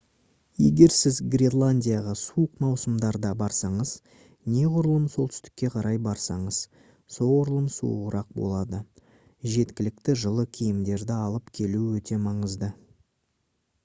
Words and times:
егер 0.67 0.93
сіз 0.99 1.17
гренландияға 1.33 2.13
суық 2.21 2.55
маусымдарда 2.63 3.33
барсаңыз 3.41 3.91
неғұрлым 4.55 5.05
солтүстікке 5.17 5.71
қарай 5.75 6.01
барсаңыз 6.09 6.63
соғұрлым 7.19 7.69
суығырақ 7.77 8.33
болады 8.41 8.81
жеткілікті 9.59 10.17
жылы 10.25 10.47
киімдерды 10.59 11.17
алып 11.21 11.55
келу 11.61 11.85
өте 12.03 12.21
маңызды 12.29 12.73